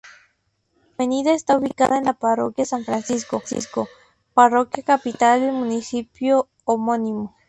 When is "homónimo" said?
6.65-7.35